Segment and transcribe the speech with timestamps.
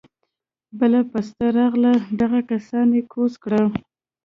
[0.79, 3.63] بله پسته راغله دغه کسان يې کوز کړه.